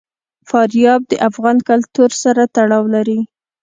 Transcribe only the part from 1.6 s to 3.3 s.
کلتور سره تړاو لري.